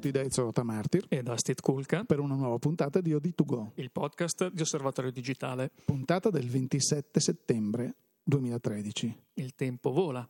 [0.00, 3.90] tutti da Ezio Rotamartir e da Steve Kulka per una nuova puntata di OD2Go, il
[3.90, 5.70] podcast di Osservatorio Digitale.
[5.84, 9.24] Puntata del 27 settembre 2013.
[9.34, 10.26] Il tempo vola.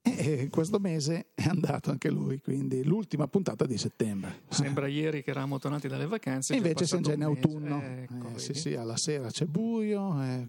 [0.00, 4.44] E questo mese è andato anche lui, quindi l'ultima puntata di settembre.
[4.48, 6.54] Sembra ieri che eravamo tornati dalle vacanze.
[6.54, 7.78] E invece siamo già in autunno.
[7.82, 10.18] Ecco, eh, sì, sì, alla sera c'è buio.
[10.22, 10.48] Eh,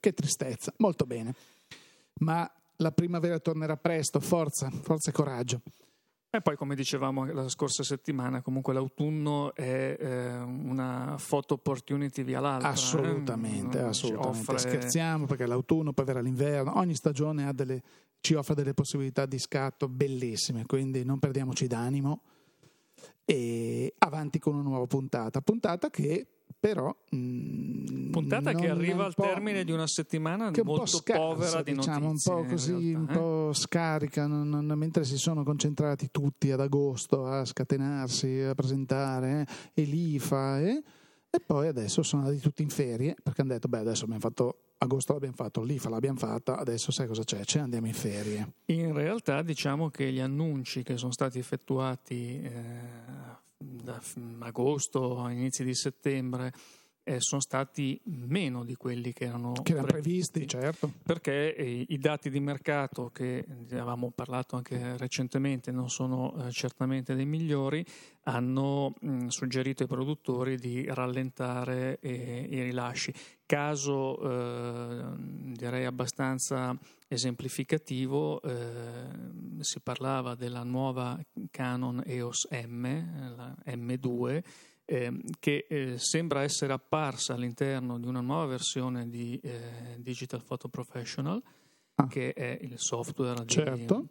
[0.00, 0.74] che tristezza.
[0.78, 1.32] Molto bene.
[2.14, 5.60] Ma la primavera tornerà presto, forza, forza e coraggio.
[6.34, 12.40] E poi, come dicevamo la scorsa settimana, comunque l'autunno è eh, una photo opportunity via
[12.40, 12.70] l'altra.
[12.70, 13.82] Assolutamente, eh?
[13.82, 14.38] assolutamente.
[14.38, 14.58] Offre...
[14.58, 17.82] Scherziamo perché l'autunno, poi verrà l'inverno, ogni stagione delle,
[18.20, 22.22] ci offre delle possibilità di scatto bellissime, quindi non perdiamoci d'animo
[23.26, 25.42] e avanti con una nuova puntata.
[25.42, 26.26] Puntata che
[26.58, 31.62] però mh, mm, puntata che arriva al termine di una settimana che molto scarsa, povera
[31.62, 36.10] di diciamo, notizie, un po' così, un po' scarica non, non, mentre si sono concentrati
[36.10, 40.82] tutti ad agosto a scatenarsi a presentare eh, e l'IFA eh,
[41.30, 44.58] e poi adesso sono andati tutti in ferie perché hanno detto beh adesso abbiamo fatto
[44.82, 47.44] agosto l'abbiamo fatto, l'IFA l'abbiamo fatta, adesso sai cosa c'è?
[47.44, 48.54] Ci andiamo in ferie.
[48.66, 52.50] In realtà diciamo che gli annunci che sono stati effettuati eh,
[53.56, 54.00] da
[54.40, 56.52] agosto a inizi di settembre
[57.04, 60.92] eh, sono stati meno di quelli che erano, che erano previsti, previsti, certo.
[61.02, 67.14] Perché eh, i dati di mercato che avevamo parlato anche recentemente non sono eh, certamente
[67.14, 67.84] dei migliori,
[68.24, 73.12] hanno mh, suggerito ai produttori di rallentare eh, i rilasci.
[73.44, 75.04] Caso eh,
[75.54, 81.20] direi abbastanza esemplificativo, eh, si parlava della nuova
[81.50, 84.42] Canon EOS M, la M2
[84.92, 85.10] eh,
[85.40, 91.42] che eh, sembra essere apparsa all'interno di una nuova versione di eh, Digital Photo Professional,
[91.94, 92.06] ah.
[92.08, 94.00] che è il software certo.
[94.00, 94.06] di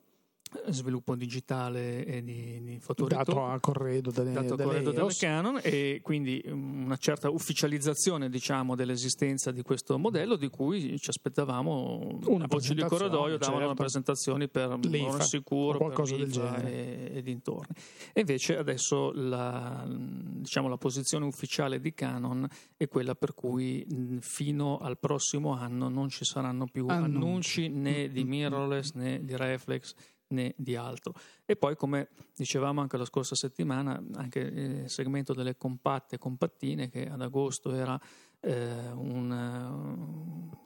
[0.68, 6.02] sviluppo digitale e di, di dato a corredo delle, dato delle, corredo delle Canon e
[6.04, 12.74] quindi una certa ufficializzazione diciamo dell'esistenza di questo modello di cui ci aspettavamo una voce
[12.74, 13.74] di corridoio davano certo.
[13.76, 16.72] presentazioni per L'IFA, sicuro qualcosa del genere.
[16.72, 17.76] e, e dintorni.
[18.14, 23.86] E invece adesso la, diciamo, la posizione ufficiale di Canon è quella per cui
[24.20, 29.36] fino al prossimo anno non ci saranno più annunci, annunci né di mirrorless né di
[29.36, 29.94] reflex
[30.32, 31.14] né di altro.
[31.46, 37.08] E poi, come dicevamo anche la scorsa settimana, anche il segmento delle compatte compattine, che
[37.08, 38.00] ad agosto era
[38.42, 39.70] eh, una,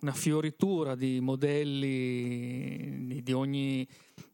[0.01, 3.87] una, fioritura di modelli di, di, ogni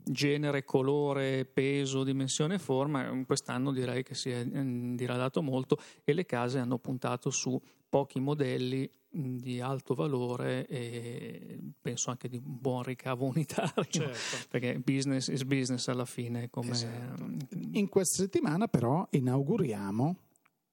[0.04, 6.26] genere, colore, peso, dimensione e forma, quest'anno direi che si è diradato molto e le
[6.26, 7.60] case hanno puntato su
[7.90, 14.48] pochi modelli di alto valore e penso anche di buon ricavo unitario certo.
[14.50, 16.72] perché business is business alla fine come...
[16.72, 17.26] esatto.
[17.74, 20.16] in questa settimana però inauguriamo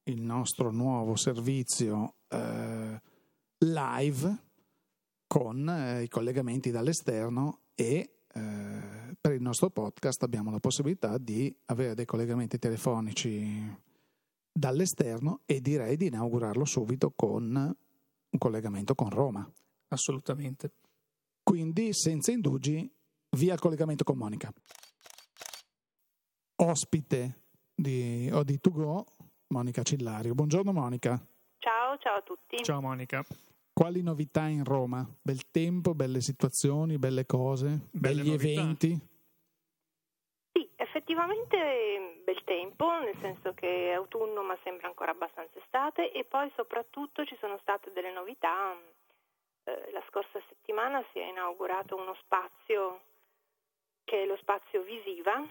[0.04, 3.00] il nostro nuovo servizio eh,
[3.58, 4.38] live
[5.26, 11.54] con eh, i collegamenti dall'esterno e eh, per il nostro podcast abbiamo la possibilità di
[11.66, 13.76] avere dei collegamenti telefonici
[14.52, 17.76] dall'esterno e direi di inaugurarlo subito con
[18.30, 19.50] un collegamento con Roma.
[19.88, 20.72] Assolutamente.
[21.42, 22.90] Quindi, senza indugi,
[23.36, 24.52] via il collegamento con Monica.
[26.56, 27.44] Ospite
[27.74, 29.04] di OD2Go,
[29.48, 30.34] Monica Cillario.
[30.34, 31.24] Buongiorno Monica.
[31.58, 32.62] Ciao, ciao a tutti.
[32.62, 33.24] Ciao Monica.
[33.72, 35.08] Quali novità in Roma?
[35.22, 38.60] Bel tempo, belle situazioni, belle cose, belle belli novità.
[38.60, 39.00] eventi?
[41.08, 46.52] Effettivamente bel tempo, nel senso che è autunno ma sembra ancora abbastanza estate e poi
[46.54, 48.76] soprattutto ci sono state delle novità.
[49.64, 53.00] Eh, la scorsa settimana si è inaugurato uno spazio
[54.04, 55.42] che è lo spazio Visiva,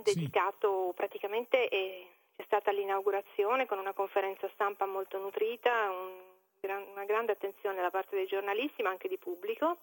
[0.00, 0.94] dedicato sì.
[0.94, 2.06] praticamente e
[2.36, 8.14] c'è stata l'inaugurazione con una conferenza stampa molto nutrita, un, una grande attenzione da parte
[8.14, 9.78] dei giornalisti ma anche di pubblico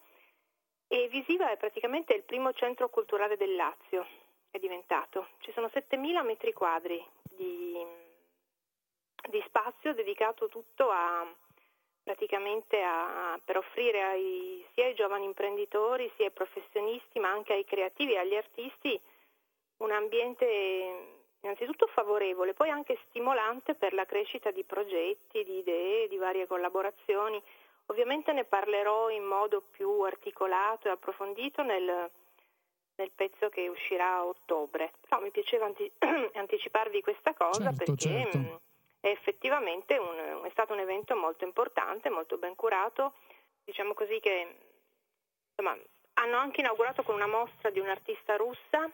[0.87, 4.07] e Visiva è praticamente il primo centro culturale del Lazio,
[4.51, 5.29] è diventato.
[5.39, 7.85] Ci sono 7.000 metri quadri di,
[9.29, 11.25] di spazio dedicato tutto a,
[12.03, 17.65] praticamente a, per offrire ai, sia ai giovani imprenditori, sia ai professionisti, ma anche ai
[17.65, 18.99] creativi e agli artisti
[19.77, 26.17] un ambiente innanzitutto favorevole, poi anche stimolante per la crescita di progetti, di idee, di
[26.17, 27.41] varie collaborazioni.
[27.85, 32.11] Ovviamente ne parlerò in modo più articolato e approfondito nel,
[32.99, 34.91] nel pezzo che uscirà a ottobre.
[35.07, 35.91] Però mi piaceva anti-
[36.33, 38.37] anticiparvi questa cosa certo, perché certo.
[38.37, 38.55] Mh, mm,
[38.99, 43.13] è effettivamente un, è stato un evento molto importante, molto ben curato.
[43.63, 44.55] Diciamo così che
[45.49, 45.77] insomma,
[46.15, 48.89] hanno anche inaugurato con una mostra di un'artista russa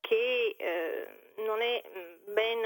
[0.00, 2.60] che eh, non, è mm, ben,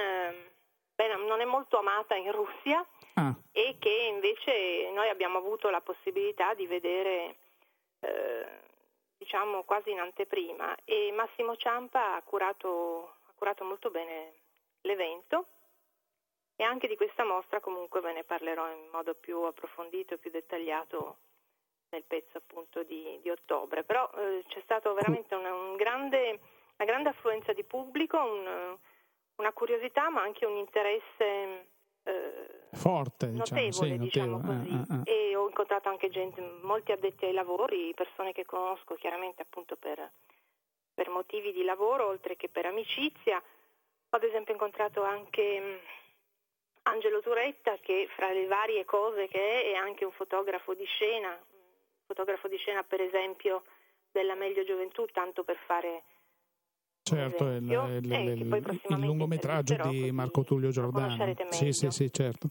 [0.94, 2.84] ben, non, è molto amata in Russia
[3.14, 3.34] ah.
[3.50, 7.37] e che invece noi abbiamo avuto la possibilità di vedere
[8.00, 8.67] eh,
[9.19, 14.35] diciamo quasi in anteprima e Massimo Ciampa ha curato, ha curato molto bene
[14.82, 15.47] l'evento
[16.56, 20.31] e anche di questa mostra comunque ve ne parlerò in modo più approfondito e più
[20.31, 21.19] dettagliato
[21.91, 26.41] nel pezzo appunto di, di ottobre, però eh, c'è stata veramente una, un grande,
[26.76, 28.76] una grande affluenza di pubblico, un,
[29.37, 31.76] una curiosità ma anche un interesse
[32.72, 34.69] forte, diciamo, notevole, sì, diciamo così.
[34.69, 38.94] Eh, eh, eh, e ho incontrato anche gente, molti addetti ai lavori, persone che conosco
[38.94, 40.10] chiaramente appunto per,
[40.94, 43.37] per motivi di lavoro oltre che per amicizia.
[44.10, 45.76] Ho ad esempio incontrato anche mm,
[46.82, 51.38] Angelo Turetta che fra le varie cose che è è anche un fotografo di scena,
[52.06, 53.64] fotografo di scena per esempio
[54.10, 56.05] della Meglio Gioventù, tanto per fare
[57.16, 61.34] Certo, il, il, eh, il, il lungometraggio di Marco Tullio Giordano.
[61.50, 62.49] Sì, sì, sì, certo.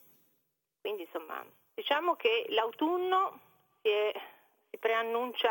[0.82, 3.40] Quindi insomma, diciamo che l'autunno
[3.82, 4.12] si, è,
[4.70, 5.50] si preannuncia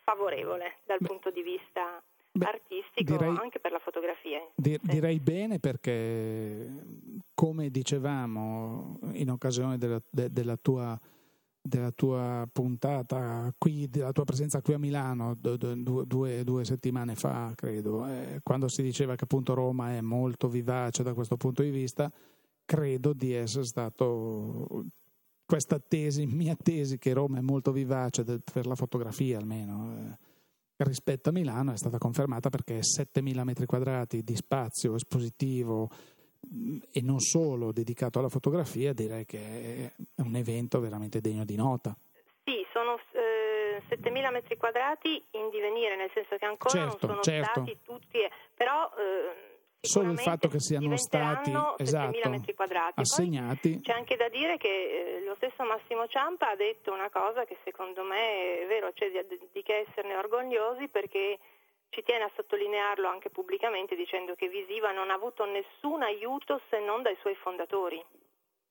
[0.00, 1.06] favorevole dal Beh.
[1.06, 4.40] punto di vista Beh, artistico direi, anche per la fotografia.
[4.54, 6.66] Di, direi bene perché,
[7.34, 10.98] come dicevamo in occasione della, de, della tua
[11.68, 17.52] della tua puntata qui, della tua presenza qui a Milano due, due, due settimane fa,
[17.54, 21.70] credo, eh, quando si diceva che appunto Roma è molto vivace da questo punto di
[21.70, 22.10] vista,
[22.64, 24.84] credo di essere stato
[25.44, 29.94] questa tesi, mia tesi che Roma è molto vivace del, per la fotografia almeno.
[29.94, 35.90] Eh, rispetto a Milano è stata confermata perché 7.000 metri quadrati di spazio espositivo
[36.92, 41.96] e non solo dedicato alla fotografia, direi che è un evento veramente degno di nota.
[42.44, 47.22] Sì, sono eh, 7.000 metri quadrati in divenire, nel senso che ancora certo, non sono
[47.22, 47.50] certo.
[47.50, 48.18] stati tutti,
[48.54, 53.00] però eh, solo il fatto che siano stati esatto, metri quadrati.
[53.00, 53.72] assegnati.
[53.72, 54.68] Poi c'è anche da dire che
[55.18, 59.10] eh, lo stesso Massimo Ciampa ha detto una cosa che secondo me è vero, c'è
[59.10, 61.38] di, di che esserne orgogliosi perché
[61.90, 66.80] ci tiene a sottolinearlo anche pubblicamente dicendo che Visiva non ha avuto nessun aiuto se
[66.80, 68.04] non dai suoi fondatori.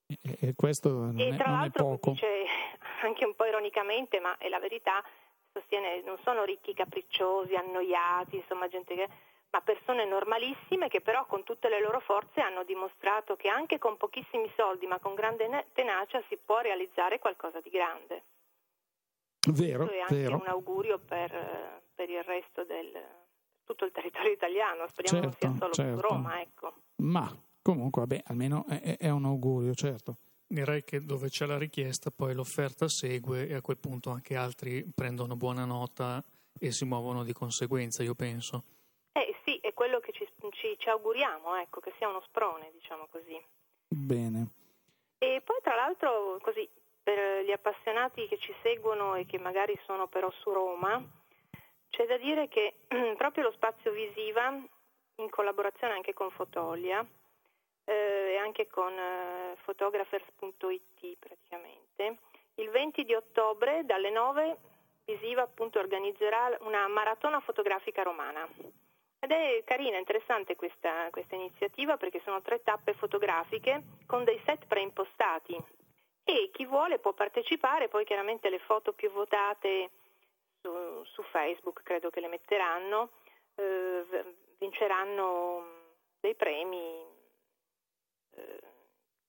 [0.07, 1.99] E, e questo non, e, è, tra non l'altro.
[2.01, 2.45] Dice,
[3.03, 5.03] anche un po' ironicamente, ma è la verità,
[5.51, 9.09] sostiene non sono ricchi capricciosi, annoiati, insomma gente che
[9.49, 13.95] ma persone normalissime che però con tutte le loro forze hanno dimostrato che anche con
[13.95, 18.23] pochissimi soldi ma con grande tenacia si può realizzare qualcosa di grande.
[19.49, 20.35] Vero, Questo è anche vero.
[20.35, 22.91] un augurio per, per il resto del
[23.65, 26.07] tutto il territorio italiano, speriamo certo, non sia solo certo.
[26.07, 26.73] Roma, ecco.
[26.97, 27.29] Ma
[27.61, 30.15] comunque, vabbè, almeno è, è un augurio, certo.
[30.47, 34.85] Direi che dove c'è la richiesta poi l'offerta segue e a quel punto anche altri
[34.95, 36.23] prendono buona nota
[36.57, 38.63] e si muovono di conseguenza, io penso.
[39.11, 43.07] Eh sì, è quello che ci, ci, ci auguriamo, ecco, che sia uno sprone, diciamo
[43.11, 43.37] così.
[43.89, 44.47] Bene.
[45.17, 46.67] E poi tra l'altro, così,
[47.03, 51.03] per gli appassionati che ci seguono e che magari sono però su Roma,
[51.97, 52.75] c'è da dire che
[53.17, 54.53] proprio lo spazio visiva,
[55.15, 57.03] in collaborazione anche con Fotolia
[57.85, 62.17] eh, e anche con eh, photographers.it praticamente,
[62.55, 64.57] il 20 di ottobre dalle 9
[65.05, 68.47] visiva appunto organizzerà una maratona fotografica romana.
[69.19, 74.67] Ed è carina, interessante questa, questa iniziativa perché sono tre tappe fotografiche con dei set
[74.67, 75.57] preimpostati
[76.23, 79.89] e chi vuole può partecipare, poi chiaramente le foto più votate
[80.67, 83.11] su, su Facebook credo che le metteranno,
[83.55, 84.05] eh,
[84.57, 85.63] vinceranno
[86.19, 87.05] dei premi.
[88.31, 88.61] Eh,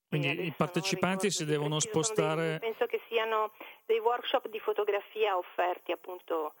[0.07, 2.57] Quindi i partecipanti si devono spostare.
[2.57, 3.53] Dei, penso che siano
[3.85, 6.53] dei workshop di fotografia offerti appunto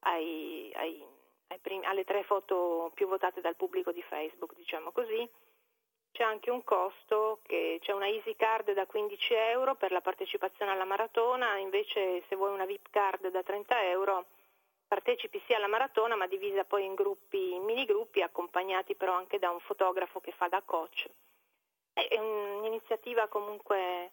[0.00, 1.04] ai, ai,
[1.48, 5.28] ai primi, alle tre foto più votate dal pubblico di Facebook, diciamo così
[6.14, 10.70] c'è anche un costo, che c'è una Easy Card da 15 euro per la partecipazione
[10.70, 14.26] alla maratona, invece se vuoi una VIP Card da 30 euro
[14.86, 19.40] partecipi sia alla maratona ma divisa poi in gruppi, in mini gruppi, accompagnati però anche
[19.40, 21.08] da un fotografo che fa da coach.
[21.92, 24.12] È un'iniziativa comunque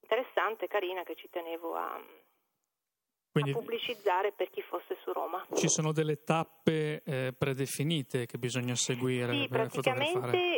[0.00, 2.02] interessante, carina, che ci tenevo a,
[3.30, 5.46] quindi, pubblicizzare per chi fosse su Roma.
[5.54, 10.57] Ci sono delle tappe eh, predefinite che bisogna seguire sì, praticamente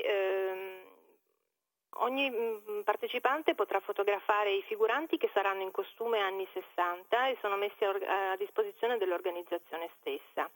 [2.03, 7.57] Ogni mm, partecipante potrà fotografare i figuranti che saranno in costume anni 60 e sono
[7.57, 10.49] messi a, disposizione dell'organizzazione stessa.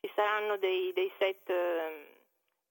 [0.00, 2.04] Ci saranno dei, dei set, ehm,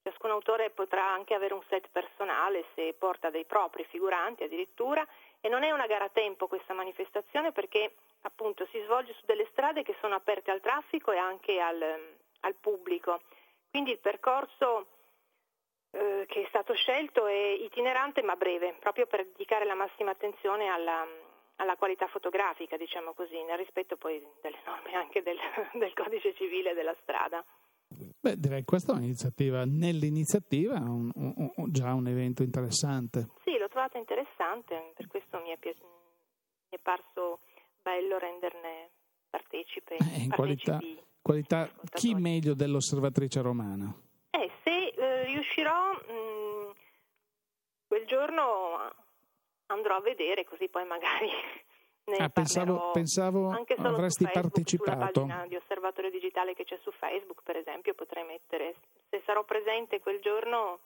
[0.04, 5.06] ciascun autore potrà anche avere un set personale se porta dei propri figuranti addirittura
[5.42, 9.48] e non è una gara a tempo questa manifestazione perché appunto si svolge su delle
[9.52, 13.20] strade che sono aperte al traffico e anche al, al pubblico
[13.70, 14.88] Quindi il percorso
[15.94, 20.68] eh, che è stato scelto è itinerante ma breve, proprio per dedicare la massima attenzione
[20.68, 21.06] alla,
[21.58, 25.38] alla qualità fotografica, diciamo così, nel rispetto poi delle norme anche del,
[25.74, 27.46] del codice civile della strada.
[28.20, 33.28] Beh, direi che questa è un'iniziativa, nell'iniziativa un, un, un, già un evento interessante.
[33.44, 37.42] Sì, l'ho trovata interessante, per questo mi è, pi- mi è parso
[37.84, 38.90] bello renderne
[39.30, 39.98] partecipe.
[39.98, 40.80] Eh, in qualità,
[41.22, 43.94] qualità chi meglio dell'osservatrice romana?
[45.34, 46.72] Riuscirò, mh, mm,
[47.88, 48.94] quel giorno
[49.68, 51.30] andrò a vedere, così poi magari
[52.20, 55.22] ah, pensavo, pensavo anche solo avresti Facebook, partecipato.
[55.22, 58.76] Sulla pagina di Osservatorio Digitale che c'è su Facebook, per esempio, potrei mettere,
[59.10, 60.80] se sarò presente quel giorno,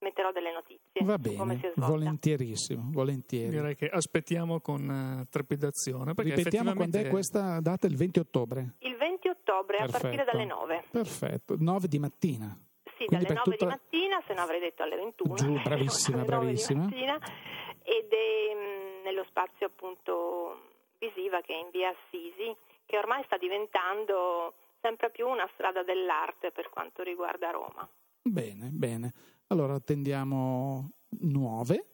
[0.00, 1.00] metterò delle notizie.
[1.02, 3.50] Va bene, volentierissimo, volentieri.
[3.50, 6.12] Direi che aspettiamo con uh, trepidazione.
[6.14, 6.90] Ripetiamo effettivamente...
[6.90, 8.74] quando è questa data, il 20 ottobre?
[8.80, 9.96] Il 20 ottobre, Perfetto.
[9.96, 10.84] a partire dalle 9.
[10.90, 12.60] Perfetto, 9 di mattina.
[12.96, 13.64] Sì, Quindi dalle 9 tutta...
[13.64, 15.34] di mattina, se no avrei detto alle 21.
[15.34, 16.88] Giù, bravissima, bravissima.
[16.88, 22.54] ed è mh, nello spazio appunto visiva che è in via Assisi,
[22.86, 27.88] che ormai sta diventando sempre più una strada dell'arte per quanto riguarda Roma.
[28.22, 29.12] Bene, bene.
[29.48, 31.86] Allora attendiamo nuove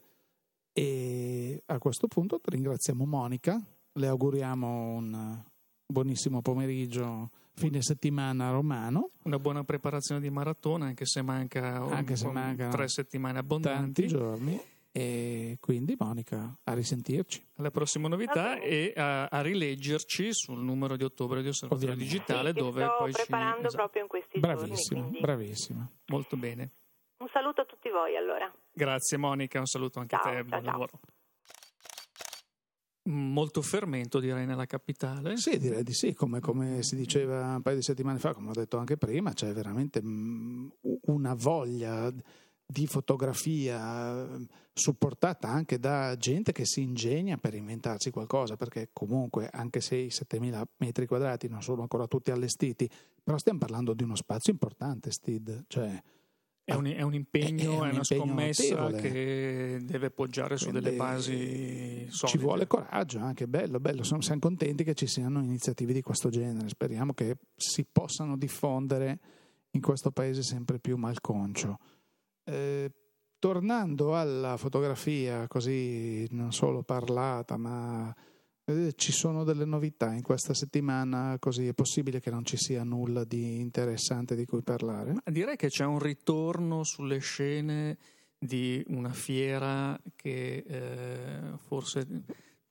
[0.73, 3.61] e a questo punto ringraziamo Monica,
[3.93, 5.43] le auguriamo un
[5.85, 9.11] buonissimo pomeriggio, fine settimana romano.
[9.25, 14.03] Una buona preparazione di maratona, anche se manca, anche se manca tre settimane abbondanti.
[14.03, 14.61] Tanti giorni.
[14.95, 17.43] E quindi Monica, a risentirci.
[17.57, 22.59] Alla prossima novità e a, a, rileggerci sul numero di ottobre di Osservatorio Digitale sì,
[22.59, 23.77] dove sto poi preparando ci...
[23.77, 25.21] proprio in questi bravissima, giorni.
[25.21, 26.71] Bravissima, Molto bene.
[27.17, 28.53] Un saluto a tutti voi allora.
[28.71, 30.71] Grazie Monica, un saluto anche ciao, a te, ciao, buon ciao.
[30.73, 31.01] lavoro.
[33.05, 35.37] Molto fermento direi nella capitale.
[35.37, 38.55] Sì, direi di sì, come, come, si diceva un paio di settimane fa, come ho
[38.55, 42.13] detto anche prima, c'è veramente una voglia
[42.65, 44.27] di fotografia
[44.73, 50.11] supportata anche da gente che si ingegna per inventarsi qualcosa, perché comunque anche se i
[50.11, 52.89] 7000 metri quadrati non sono ancora tutti allestiti,
[53.23, 56.01] però stiamo parlando di uno spazio importante, Stid, cioè
[56.73, 59.01] è un, è un impegno, è, è, un una scommessa notevole.
[59.01, 62.27] che deve poggiare su delle basi solide.
[62.27, 64.03] Ci vuole coraggio, anche bello, bello.
[64.03, 66.69] Siamo contenti che ci siano iniziative di questo genere.
[66.69, 69.19] Speriamo che si possano diffondere
[69.71, 71.79] in questo paese sempre più malconcio.
[72.45, 72.91] Eh,
[73.39, 78.15] tornando alla fotografia, così non solo parlata, ma
[78.65, 82.85] eh, ci sono delle novità in questa settimana, così è possibile che non ci sia
[82.85, 85.13] nulla di interessante di cui parlare?
[85.13, 87.99] Ma direi che c'è un ritorno sulle scene
[88.39, 92.07] di una fiera che eh, forse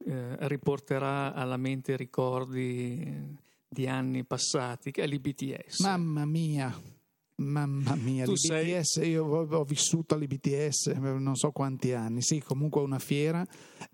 [0.06, 5.80] eh, riporterà alla mente ricordi di anni passati, che è l'IBTS.
[5.80, 7.00] Mamma mia!
[7.36, 9.10] Mamma mia, tu l'IBTS, sei...
[9.12, 13.46] io ho vissuto all'IBTS non so quanti anni, sì, comunque una fiera,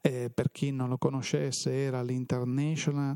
[0.01, 3.15] eh, per chi non lo conoscesse era l'International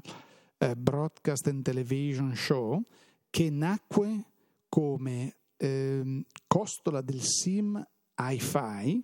[0.57, 2.81] eh, Broadcast and Television Show,
[3.29, 4.25] che nacque
[4.69, 7.83] come eh, costola del SIM
[8.17, 9.03] hi-fi,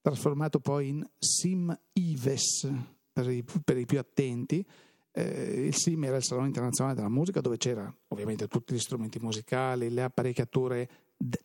[0.00, 2.72] trasformato poi in SIM IVES
[3.12, 4.66] per i, per i più attenti,
[5.16, 9.20] eh, il SIM era il Salone Internazionale della Musica dove c'era ovviamente tutti gli strumenti
[9.20, 10.88] musicali, le apparecchiature,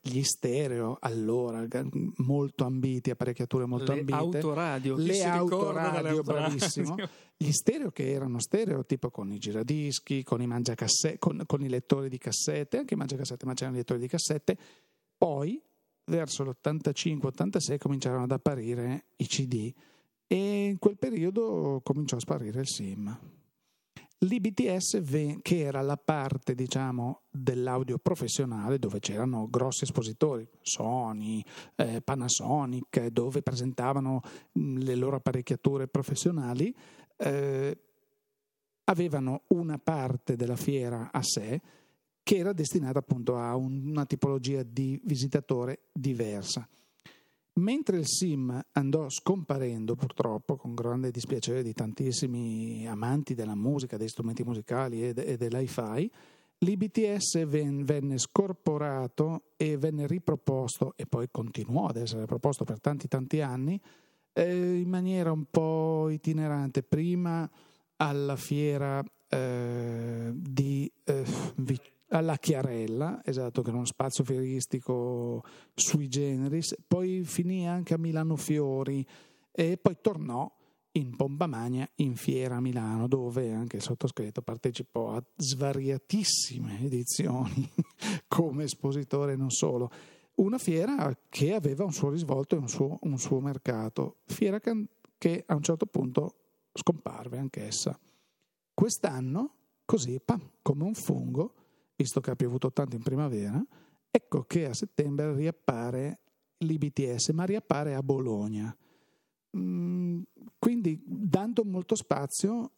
[0.01, 1.63] gli stereo allora,
[2.17, 4.17] molto ambiti, apparecchiature molto le ambite.
[4.17, 6.95] Autoradio, le autoradio, bravissimo.
[7.37, 11.69] Gli stereo che erano stereo tipo con i giradischi, con i mangiacassette, con, con i
[11.69, 14.57] lettori di cassette, anche i mangiacassette, ma c'erano i lettori di cassette.
[15.15, 15.61] Poi,
[16.05, 19.71] verso l'85-86, cominciarono ad apparire i CD
[20.25, 23.37] e in quel periodo cominciò a sparire il SIM.
[24.21, 25.01] L'IBTS,
[25.41, 31.41] che era la parte, diciamo, dell'audio professionale dove c'erano grossi espositori, Sony,
[31.75, 34.21] eh, Panasonic, dove presentavano
[34.53, 36.75] le loro apparecchiature professionali,
[37.15, 37.77] eh,
[38.83, 41.61] avevano una parte della fiera a sé
[42.21, 46.67] che era destinata appunto a una tipologia di visitatore diversa.
[47.59, 54.07] Mentre il SIM andò scomparendo purtroppo con grande dispiacere di tantissimi amanti della musica, degli
[54.07, 56.09] strumenti musicali e, e dell'hi-fi,
[56.59, 63.09] l'IBTS ven- venne scorporato e venne riproposto e poi continuò ad essere proposto per tanti
[63.09, 63.79] tanti anni
[64.31, 67.49] eh, in maniera un po' itinerante, prima
[67.97, 71.25] alla fiera eh, di eh,
[72.09, 78.35] alla Chiarella, esatto, che era uno spazio fieristico sui generis, poi finì anche a Milano
[78.35, 79.05] Fiori
[79.51, 80.51] e poi tornò
[80.93, 87.69] in pompa magna in Fiera a Milano, dove anche il sottoscritto partecipò a svariatissime edizioni
[88.27, 89.91] come espositore non solo.
[90.35, 95.43] Una fiera che aveva un suo risvolto e un suo, un suo mercato, fiera che
[95.45, 96.35] a un certo punto
[96.73, 97.99] scomparve anch'essa.
[98.73, 101.53] Quest'anno, così, pam, come un fungo,
[101.99, 103.61] visto che ha piovuto tanto in primavera,
[104.09, 106.21] ecco che a settembre riappare
[106.59, 108.73] l'IBTS, ma riappare a Bologna.
[109.57, 110.21] Mm,
[110.57, 112.71] quindi dando molto spazio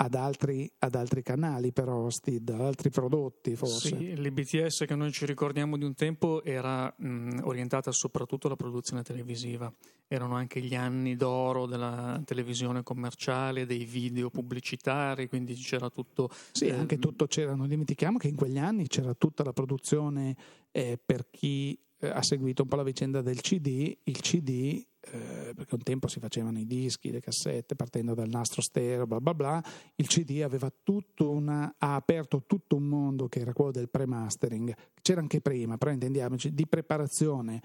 [0.00, 3.88] ad altri, ad altri, canali però, ad altri prodotti forse.
[3.88, 9.02] Sì, l'IBTS che noi ci ricordiamo di un tempo era mh, orientata soprattutto alla produzione
[9.02, 9.72] televisiva.
[10.06, 16.30] Erano anche gli anni d'oro della televisione commerciale, dei video pubblicitari, quindi c'era tutto...
[16.52, 20.36] Sì, eh, anche tutto c'era, non dimentichiamo che in quegli anni c'era tutta la produzione
[20.70, 25.54] eh, per chi eh, ha seguito un po' la vicenda del CD, il CD, eh,
[25.54, 29.34] perché un tempo si facevano i dischi, le cassette, partendo dal nastro stereo, bla bla
[29.34, 29.64] bla,
[29.96, 34.74] il CD aveva tutto una, ha aperto tutto un mondo che era quello del pre-mastering,
[35.00, 37.62] c'era anche prima, però intendiamoci, di preparazione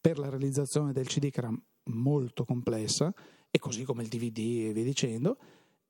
[0.00, 1.52] per la realizzazione del CD che era
[1.84, 3.12] molto complessa,
[3.50, 5.38] e così come il DVD e via dicendo,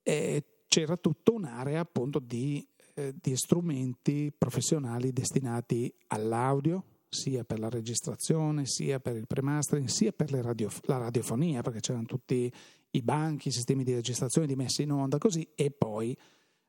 [0.03, 7.69] e c'era tutta un'area appunto di, eh, di strumenti professionali destinati all'audio, sia per la
[7.69, 12.53] registrazione, sia per il pre-mastering, sia per radio, la radiofonia, perché c'erano tutti
[12.91, 16.17] i banchi, i sistemi di registrazione, di messa in onda, così, e poi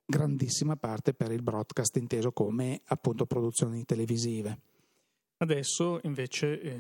[0.06, 4.60] grandissima parte per il broadcast inteso come appunto produzioni televisive.
[5.40, 6.78] Adesso invece eh,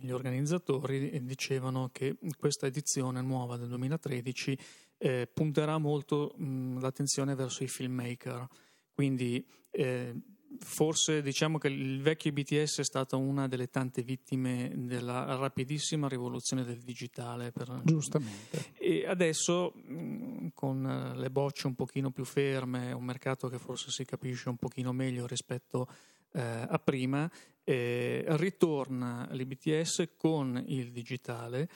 [0.00, 4.58] gli organizzatori eh, dicevano che questa edizione nuova del 2013
[4.98, 8.44] eh, punterà molto mh, l'attenzione verso i filmmaker,
[8.92, 10.14] quindi eh,
[10.58, 16.64] forse diciamo che il vecchio BTS è stata una delle tante vittime della rapidissima rivoluzione
[16.64, 17.52] del digitale.
[17.52, 17.82] Per...
[17.84, 18.72] Giustamente.
[18.78, 19.74] E adesso
[20.54, 24.92] con le bocce un pochino più ferme, un mercato che forse si capisce un pochino
[24.92, 25.88] meglio rispetto
[26.32, 27.30] eh, a prima,
[27.64, 31.68] eh, ritorna l'IBTS con il digitale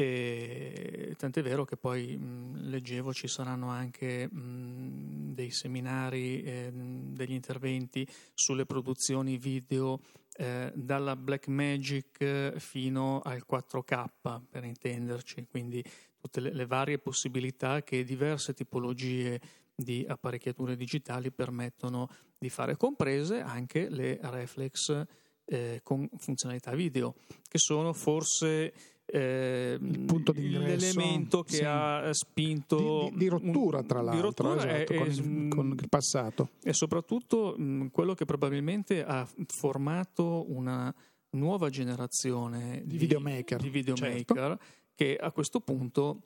[0.00, 7.34] e, tant'è vero che poi mh, leggevo ci saranno anche mh, dei seminari, eh, degli
[7.34, 10.00] interventi sulle produzioni video
[10.36, 15.84] eh, dalla Blackmagic fino al 4K per intenderci, quindi
[16.18, 19.38] tutte le, le varie possibilità che diverse tipologie
[19.74, 22.08] di apparecchiature digitali permettono
[22.38, 25.04] di fare, comprese anche le reflex
[25.44, 28.72] eh, con funzionalità video, che sono forse
[29.12, 34.56] eh, il punto di l'elemento che ha spinto di, di, di rottura tra l'altro rottura
[34.56, 40.44] esatto, è, con, il, con, il, passato e soprattutto mh, quello che probabilmente ha formato
[40.48, 40.94] una
[41.30, 44.64] nuova generazione di, videomaker, di videomaker certo.
[44.94, 46.22] che a questo punto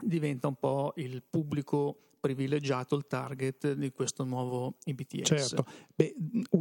[0.00, 5.26] diventa un po' il pubblico privilegiato, il target di questo nuovo IBTS.
[5.26, 6.14] Certo, Beh,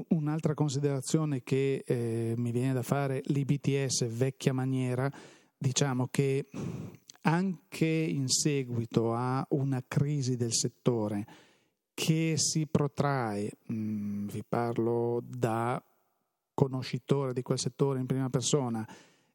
[0.10, 5.10] un'altra considerazione che eh, mi viene da fare, l'IBTS vecchia maniera
[5.63, 6.49] diciamo che
[7.21, 11.26] anche in seguito a una crisi del settore
[11.93, 15.82] che si protrae, mh, mm, vi parlo da
[16.54, 18.86] conoscitore di quel settore in prima persona,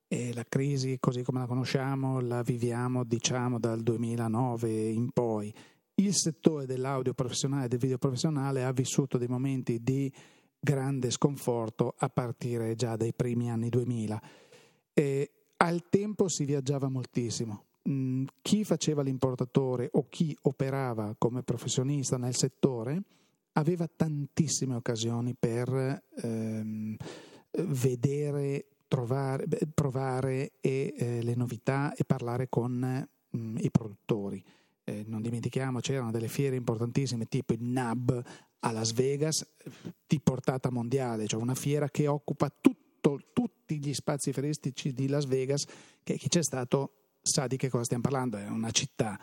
[0.06, 5.52] e la crisi così come la conosciamo la viviamo diciamo dal 2009 in poi.
[5.94, 10.12] Il settore dell'audio professionale e del video professionale ha vissuto dei momenti di
[10.60, 14.22] grande sconforto a partire già dai primi anni 2000.
[14.92, 15.32] E
[15.68, 17.64] al tempo si viaggiava moltissimo.
[17.88, 23.02] Mm, chi faceva l'importatore o chi operava come professionista nel settore
[23.52, 26.96] aveva tantissime occasioni per ehm,
[27.66, 34.42] vedere, trovare, provare e, eh, le novità e parlare con mm, i produttori.
[34.84, 38.22] Eh, non dimentichiamo, c'erano delle fiere importantissime tipo il NAB
[38.60, 39.46] a Las Vegas
[40.06, 45.08] di portata mondiale, cioè una fiera che occupa tutto tutto, tutti gli spazi fieristici di
[45.08, 45.64] Las Vegas,
[46.02, 49.18] che chi c'è stato sa di che cosa stiamo parlando, è una città.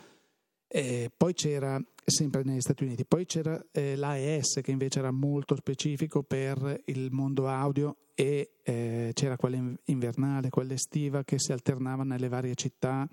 [0.68, 5.56] E poi c'era, sempre negli Stati Uniti, poi c'era eh, l'AES che invece era molto
[5.56, 12.04] specifico per il mondo audio e eh, c'era quella invernale, quella estiva che si alternava
[12.04, 13.08] nelle varie città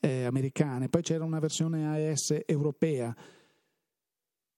[0.00, 0.88] eh, americane.
[0.88, 3.14] Poi c'era una versione AES europea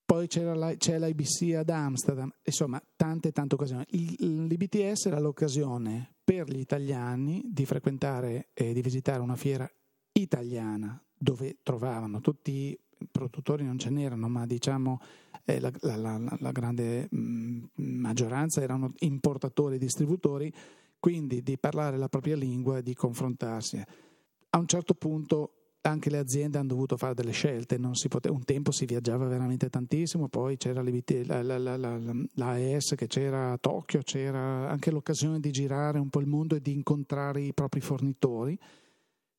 [0.06, 3.84] poi la, c'è l'IBC ad Amsterdam, insomma tante tante occasioni.
[3.90, 9.68] L'IBTS era l'occasione per gli italiani di frequentare e di visitare una fiera
[10.12, 12.78] italiana dove trovavano tutti i
[13.10, 15.00] produttori non ce n'erano, ma diciamo
[15.44, 20.52] eh, la, la, la, la, grande mh, mm, maggioranza erano importatori e distributori,
[21.00, 23.82] quindi di parlare la propria lingua e di confrontarsi.
[24.50, 25.55] A un certo punto
[25.86, 30.28] anche le aziende hanno dovuto fare delle scelte, poteva, un tempo si viaggiava veramente tantissimo,
[30.28, 36.26] poi c'era l'AES che c'era a Tokyo, c'era anche l'occasione di girare un po' il
[36.26, 38.58] mondo e di incontrare i propri fornitori,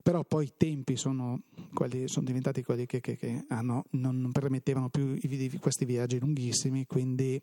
[0.02, 1.42] però poi i tempi sono,
[1.74, 5.18] quelli, sono diventati quelli che, che, che hanno, non, permettevano più
[5.60, 7.42] questi viaggi lunghissimi, quindi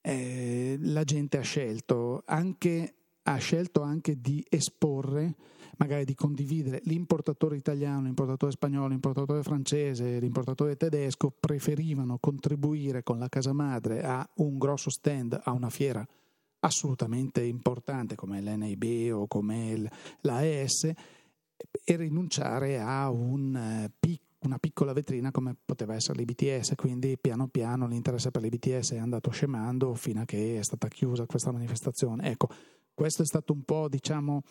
[0.00, 5.34] eh, la gente ha scelto anche, ha scelto anche di esporre
[5.78, 13.28] magari di condividere l'importatore italiano, l'importatore spagnolo, l'importatore francese, l'importatore tedesco preferivano contribuire con la
[13.28, 16.06] casa madre a un grosso stand, a una fiera
[16.60, 19.88] assolutamente importante come l'NIB o come
[20.20, 20.92] l'AES
[21.84, 27.48] e rinunciare a un eh, piccolo una piccola vetrina come poteva essere l'IBTS, quindi piano
[27.48, 32.30] piano l'interesse per l'IBTS è andato scemando fino a che è stata chiusa questa manifestazione.
[32.30, 32.48] Ecco,
[33.00, 34.42] questo è stato un po', diciamo,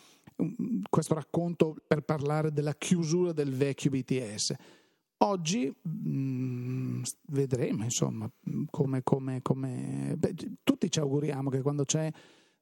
[0.88, 4.54] questo racconto per parlare della chiusura del vecchio BTS.
[5.18, 8.28] Oggi mh, mm, vedremo, insomma,
[8.68, 10.34] come, come, come beh,
[10.64, 12.10] tutti ci auguriamo che quando c'è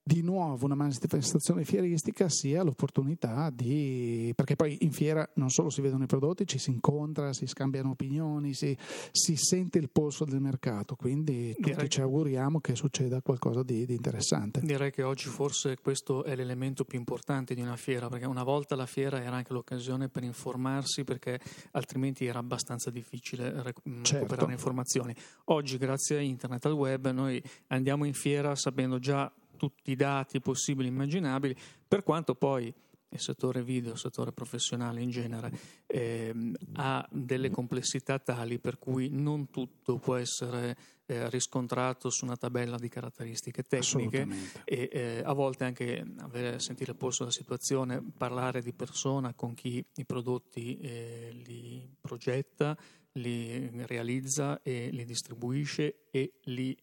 [0.08, 4.32] di nuovo una manifestazione fieristica sia l'opportunità di...
[4.34, 7.90] perché poi in fiera non solo si vedono i prodotti, ci si incontra, si scambiano
[7.90, 8.74] opinioni, si,
[9.10, 11.90] si sente il polso del mercato, quindi tutti Direi...
[11.90, 14.60] ci auguriamo che succeda qualcosa di, di, interessante.
[14.60, 18.76] Direi che oggi forse questo è l'elemento più importante di una fiera, perché una volta
[18.76, 21.38] la fiera era anche l'occasione per informarsi, perché
[21.72, 24.50] altrimenti era abbastanza difficile recuperare certo.
[24.50, 25.14] informazioni.
[25.46, 30.40] Oggi grazie a internet, al web, noi andiamo in fiera sapendo già tutti i dati
[30.40, 31.54] possibili e immaginabili,
[31.86, 32.72] per quanto poi
[33.10, 35.50] il settore video, il settore professionale in genere,
[35.86, 36.34] eh,
[36.74, 42.76] ha delle complessità tali per cui non tutto può essere eh, riscontrato su una tabella
[42.76, 44.26] di caratteristiche tecniche
[44.64, 49.54] e eh, a volte anche avere, sentire il polso della situazione, parlare di persona con
[49.54, 52.76] chi i prodotti eh, li progetta,
[53.12, 56.76] li realizza e li distribuisce e li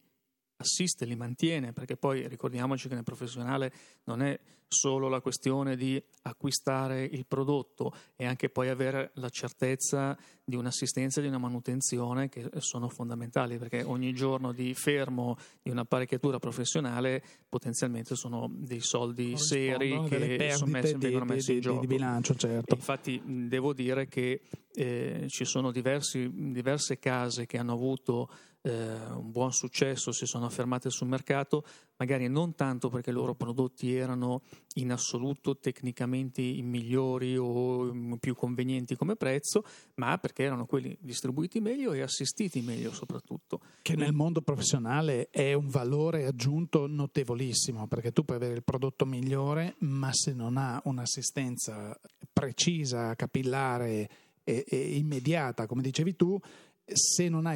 [0.57, 3.71] assiste, li mantiene, perché poi ricordiamoci che nel professionale
[4.05, 10.17] non è solo la questione di acquistare il prodotto, è anche poi avere la certezza
[10.43, 15.69] di un'assistenza e di una manutenzione che sono fondamentali, perché ogni giorno di fermo di
[15.69, 21.61] un'apparecchiatura professionale potenzialmente sono dei soldi seri che sono messi, di, vengono messi di, in
[21.61, 21.79] gioco.
[21.79, 22.75] Di bilancio, certo.
[22.75, 24.41] infatti devo dire che
[24.73, 28.29] eh, ci sono diversi, diverse case che hanno avuto
[28.71, 31.63] un buon successo, si sono affermate sul mercato,
[31.97, 34.41] magari non tanto perché i loro prodotti erano
[34.75, 39.63] in assoluto tecnicamente i migliori o più convenienti come prezzo,
[39.95, 43.61] ma perché erano quelli distribuiti meglio e assistiti meglio soprattutto.
[43.81, 49.05] Che nel mondo professionale è un valore aggiunto notevolissimo, perché tu puoi avere il prodotto
[49.05, 51.99] migliore, ma se non ha un'assistenza
[52.33, 54.09] precisa, capillare
[54.43, 56.39] e, e immediata, come dicevi tu,
[56.85, 57.51] se non,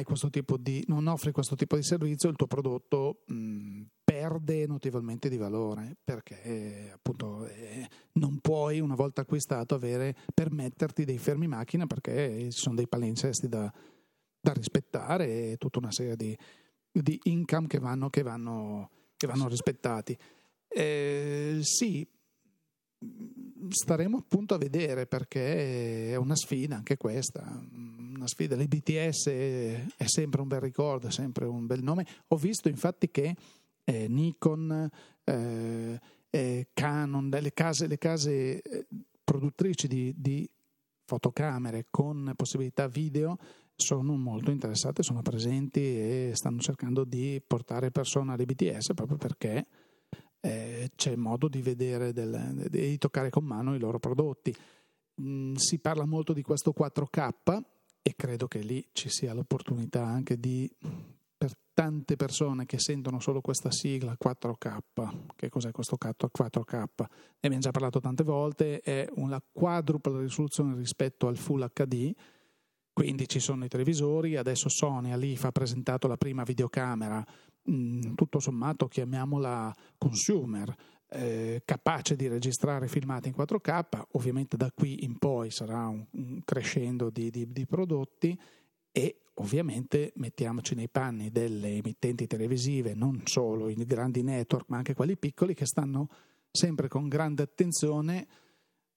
[0.58, 5.96] di, non, offri questo tipo di servizio, il tuo prodotto mh, perde notevolmente di valore
[6.02, 12.50] perché eh, appunto eh, non puoi, una volta acquistato, avere, permetterti dei fermi macchina perché
[12.50, 13.72] ci sono dei palinsesti da,
[14.40, 16.36] da rispettare e tutta una serie di,
[16.90, 20.18] di income che vanno, che vanno, che vanno rispettati.
[20.66, 22.06] Eh, sì,
[23.68, 28.56] staremo appunto a vedere perché è una sfida anche questa, una sfida.
[28.56, 32.06] L'IBTS è sempre un bel ricordo, è sempre un bel nome.
[32.28, 33.34] Ho visto infatti che
[33.84, 34.88] eh, Nikon,
[35.24, 38.86] eh, eh, Canon, le case, le case eh,
[39.24, 40.48] produttrici di, di,
[41.10, 43.36] fotocamere con possibilità video
[43.74, 49.66] sono molto interessate, sono presenti e stanno cercando di portare persone all'IBTS proprio perché
[50.40, 54.54] eh, c'è modo di vedere, del, di toccare con mano i loro prodotti.
[55.20, 57.62] Mm, si parla molto di questo 4K
[58.02, 60.70] e credo che lì ci sia l'opportunità anche di,
[61.36, 64.78] per tante persone che sentono solo questa sigla 4K,
[65.36, 66.72] che cos'è questo 4K?
[66.72, 67.06] Ne
[67.40, 72.12] abbiamo già parlato tante volte, è una quadrupla risoluzione rispetto al Full HD,
[72.92, 77.24] quindi ci sono i televisori, adesso Sony Alif ha presentato la prima videocamera
[77.68, 80.74] Mm, tutto sommato chiamiamola consumer,
[81.10, 86.40] eh, capace di registrare filmati in 4K, ovviamente da qui in poi sarà un, un
[86.44, 88.38] crescendo di, di, di, prodotti
[88.92, 94.94] e ovviamente mettiamoci nei panni delle emittenti televisive, non solo i grandi network ma anche
[94.94, 96.08] quelli piccoli che stanno
[96.50, 98.26] sempre con grande attenzione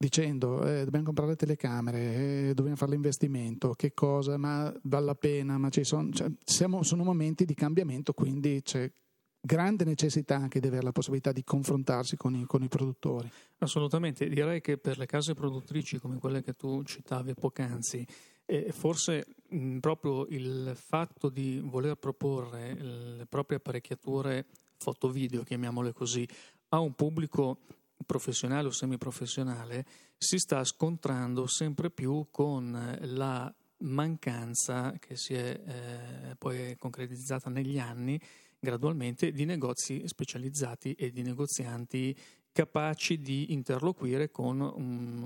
[0.03, 5.57] dicendo eh, dobbiamo comprare telecamere, eh, dobbiamo fare l'investimento, che cosa, ma vale la pena,
[5.57, 8.91] ma ci sono, cioè, siamo, sono momenti di cambiamento, quindi c'è
[9.39, 13.31] grande necessità anche di avere la possibilità di confrontarsi con i, con i, produttori.
[13.59, 18.05] Assolutamente, direi che per le case produttrici come quelle che tu citavi poc'anzi,
[18.45, 24.45] eh, forse mh, proprio il fatto di voler proporre le proprie apparecchiature
[24.77, 26.27] foto-video, chiamiamole così,
[26.69, 27.59] a un pubblico
[28.05, 29.85] professionale o semiprofessionale
[30.17, 37.79] si sta scontrando sempre più con la mancanza che si è eh, poi concretizzata negli
[37.79, 38.19] anni
[38.59, 42.15] gradualmente di negozi specializzati e di negozianti
[42.53, 45.23] capaci di interloquire con un,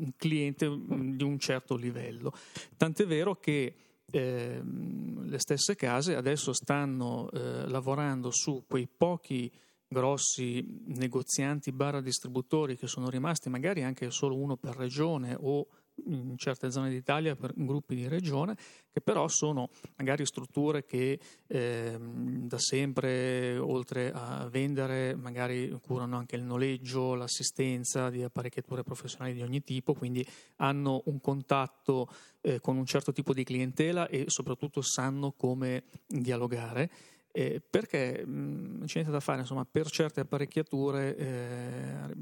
[0.00, 2.32] un cliente di un certo livello.
[2.76, 3.74] Tant'è vero che
[4.10, 9.50] eh, le stesse case adesso stanno eh, lavorando su quei pochi
[9.88, 15.66] grossi negozianti barra distributori che sono rimasti magari anche solo uno per regione o
[16.04, 18.56] in certe zone d'Italia per gruppi di regione,
[18.90, 26.36] che però sono magari strutture che eh, da sempre, oltre a vendere, magari curano anche
[26.36, 32.08] il noleggio, l'assistenza di apparecchiature professionali di ogni tipo, quindi hanno un contatto
[32.42, 36.90] eh, con un certo tipo di clientela e soprattutto sanno come dialogare.
[37.36, 42.14] Eh, perché mh, c'è niente da fare, insomma, per certe apparecchiature, eh,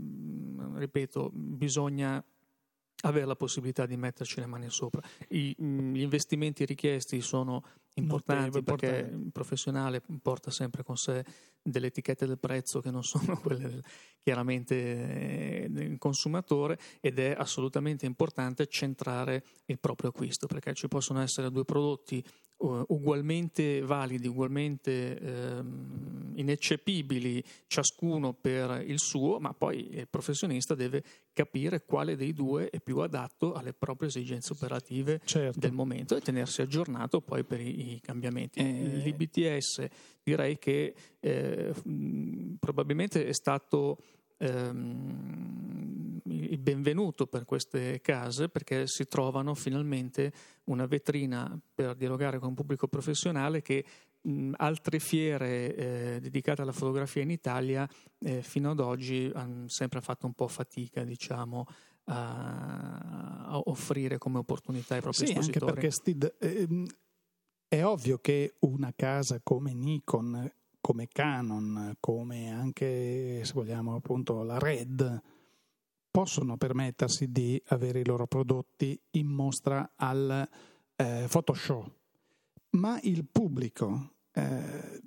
[0.74, 2.20] ripeto, bisogna
[3.03, 5.00] avere la possibilità di metterci le mani sopra.
[5.29, 7.62] I, gli investimenti richiesti sono
[7.94, 11.24] importanti perché il professionale porta sempre con sé
[11.62, 13.85] delle etichette del prezzo che non sono quelle del,
[14.22, 21.20] chiaramente eh, del consumatore ed è assolutamente importante centrare il proprio acquisto perché ci possono
[21.20, 22.24] essere due prodotti
[22.59, 31.02] uh, ugualmente validi, ugualmente um, ineccepibili ciascuno per il suo, ma poi il professionista deve
[31.33, 35.59] capire quale dei due è più adatto alle proprie esigenze operative certo.
[35.59, 38.60] del momento e tenersi aggiornato poi per i, i cambiamenti.
[38.60, 39.00] Eh.
[39.02, 39.86] L'IBTS
[40.22, 41.72] direi che eh,
[42.58, 43.98] probabilmente è stato
[44.38, 50.32] ehm, il benvenuto per queste case perché si trovano finalmente
[50.64, 53.84] una vetrina per dialogare con un pubblico professionale che
[54.56, 57.88] altre fiere eh, dedicate alla fotografia in Italia
[58.20, 61.66] eh, fino ad oggi hanno sempre fatto un po' fatica, diciamo,
[62.04, 65.64] a, a offrire come opportunità ai propri sì, espositori.
[65.66, 66.86] Anche perché Steve, eh,
[67.68, 70.50] è ovvio che una casa come Nikon,
[70.81, 75.22] come Canon, come anche se vogliamo appunto la Red,
[76.11, 80.48] possono permettersi di avere i loro prodotti in mostra al
[80.94, 81.90] eh, Photoshop,
[82.70, 85.03] ma il pubblico, eh,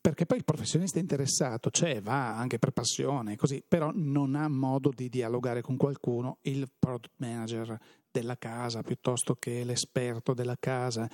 [0.00, 4.90] perché poi il professionista interessato c'è, va anche per passione, così, però non ha modo
[4.94, 7.76] di dialogare con qualcuno, il product manager
[8.10, 11.10] della casa piuttosto che l'esperto della casa.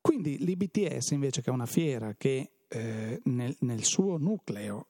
[0.00, 4.88] Quindi l'IBTS invece che è una fiera che eh, nel, nel, suo nucleo,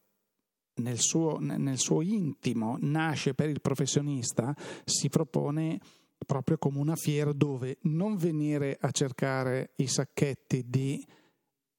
[0.75, 5.79] nel suo, nel suo intimo, nasce per il professionista, si propone
[6.25, 11.05] proprio come una fiera dove non venire a cercare i sacchetti di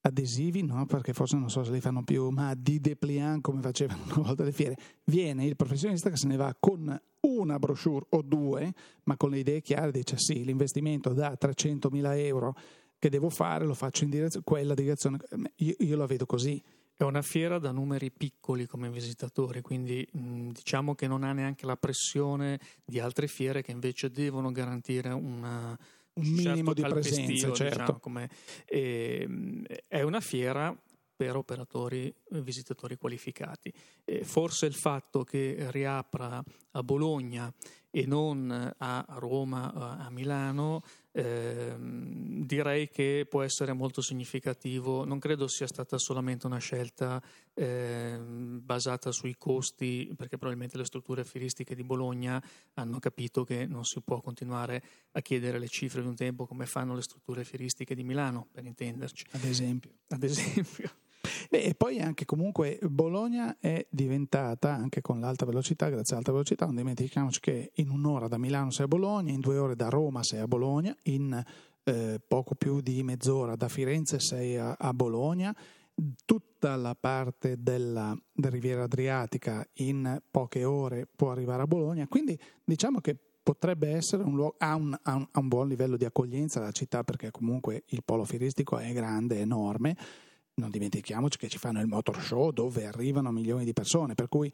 [0.01, 4.03] adesivi, no, perché forse non so se li fanno più, ma di dépliant come facevano
[4.15, 4.75] una volta le fiere.
[5.05, 9.39] Viene il professionista che se ne va con una brochure o due, ma con le
[9.39, 12.55] idee chiare, dice sì, l'investimento da 300.000 euro
[13.01, 15.17] che devo fare lo faccio in direzione, quella direzione,
[15.55, 16.61] io, io la vedo così.
[16.95, 21.65] È una fiera da numeri piccoli come visitatori, quindi mh, diciamo che non ha neanche
[21.65, 25.75] la pressione di altre fiere che invece devono garantire una,
[26.13, 27.31] un minimo certo di presenza.
[27.31, 27.97] Diciamo, certo.
[27.97, 28.29] come,
[28.65, 29.27] eh,
[29.87, 30.79] è una fiera
[31.15, 33.73] per operatori visitatori qualificati.
[34.05, 37.51] Eh, forse il fatto che riapra a Bologna
[37.89, 45.05] e non a Roma, a Milano, eh, direi che può essere molto significativo.
[45.05, 47.21] Non credo sia stata solamente una scelta
[47.53, 52.41] eh, basata sui costi, perché probabilmente le strutture fieristiche di Bologna
[52.75, 56.65] hanno capito che non si può continuare a chiedere le cifre di un tempo come
[56.65, 59.25] fanno le strutture fieristiche di Milano, per intenderci.
[59.31, 59.91] Ad esempio.
[60.07, 60.89] Ad esempio.
[61.49, 66.65] Beh, e poi anche comunque Bologna è diventata, anche con l'alta velocità, grazie all'alta velocità,
[66.65, 70.23] non dimentichiamoci che in un'ora da Milano sei a Bologna, in due ore da Roma
[70.23, 71.43] sei a Bologna, in
[71.83, 75.55] eh, poco più di mezz'ora da Firenze sei a, a Bologna,
[76.25, 82.39] tutta la parte della, della Riviera Adriatica in poche ore può arrivare a Bologna, quindi
[82.63, 86.05] diciamo che potrebbe essere un luogo, ha un, ha, un, ha un buon livello di
[86.05, 89.95] accoglienza la città perché comunque il polo fieristico è grande, è enorme,
[90.55, 94.51] non dimentichiamoci che ci fanno il motor show dove arrivano milioni di persone, per cui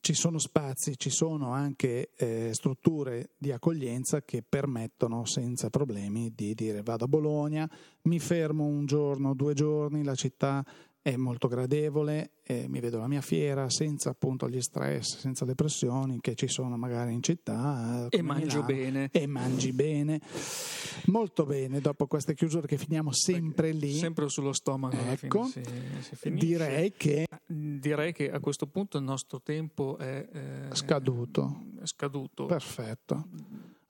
[0.00, 6.54] ci sono spazi, ci sono anche eh, strutture di accoglienza che permettono senza problemi di
[6.54, 7.70] dire vado a Bologna,
[8.02, 10.64] mi fermo un giorno, due giorni, la città
[11.02, 15.54] è molto gradevole, eh, mi vedo la mia fiera senza appunto gli stress, senza le
[15.54, 18.06] pressioni che ci sono magari in città.
[18.10, 19.08] E mangio Milano, bene.
[19.10, 20.20] E mangi bene.
[21.06, 23.94] Molto bene, dopo queste chiusure che finiamo sempre lì.
[23.94, 24.96] Sempre sullo stomaco.
[24.96, 25.62] Ecco, si,
[26.00, 27.26] si direi che...
[27.46, 30.28] Direi che a questo punto il nostro tempo è...
[30.30, 31.62] Eh, scaduto.
[31.82, 32.46] Scaduto.
[32.46, 33.26] Perfetto.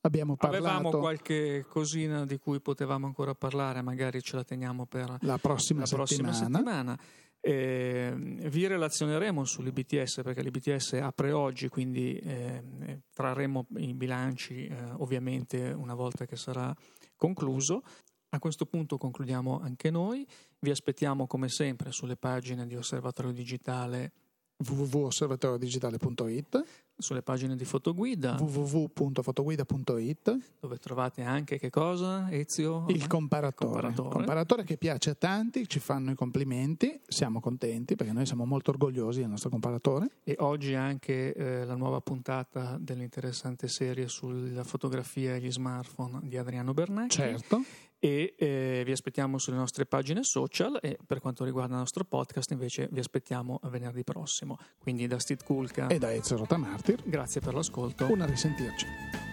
[0.03, 0.65] Abbiamo parlato.
[0.65, 5.81] Avevamo qualche cosina di cui potevamo ancora parlare, magari ce la teniamo per la prossima
[5.81, 6.05] la settimana.
[6.05, 6.99] Prossima settimana.
[7.43, 15.71] Eh, vi relazioneremo sull'IBTS perché l'IBTS apre oggi, quindi eh, trarremo i bilanci eh, ovviamente
[15.71, 16.75] una volta che sarà
[17.17, 17.83] concluso.
[18.31, 20.27] A questo punto concludiamo anche noi.
[20.61, 24.13] Vi aspettiamo come sempre sulle pagine di Osservatorio Digitale
[24.57, 26.65] www.osservatoriodigitale.it
[27.01, 28.37] sulle pagine di Fotoguida.
[28.39, 32.85] www.fotoguida.it dove trovate anche che cosa Ezio?
[32.89, 33.73] il comparatore.
[33.73, 34.09] comparatore.
[34.11, 38.71] Comparatore che piace a tanti ci fanno i complimenti siamo contenti perché noi siamo molto
[38.71, 40.09] orgogliosi del nostro comparatore.
[40.25, 46.37] E oggi anche eh, la nuova puntata dell'interessante serie sulla fotografia e gli smartphone di
[46.37, 47.63] Adriano Bernacchi certo
[48.01, 52.51] e eh, vi aspettiamo sulle nostre pagine social e per quanto riguarda il nostro podcast
[52.51, 54.59] invece vi aspettiamo venerdì prossimo.
[54.79, 57.03] Quindi da Steve Kulka e da Ezio Rotamartir.
[57.05, 58.11] Grazie per l'ascolto.
[58.11, 59.30] Una risentirci.